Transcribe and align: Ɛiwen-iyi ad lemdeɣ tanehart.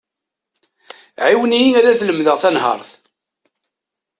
Ɛiwen-iyi 1.25 1.69
ad 1.89 2.01
lemdeɣ 2.03 2.37
tanehart. 2.43 2.89